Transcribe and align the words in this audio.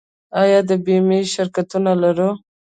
آیا 0.41 0.59
د 0.69 0.71
بیمې 0.85 1.19
شرکتونه 1.33 1.91
لرو؟ 2.03 2.29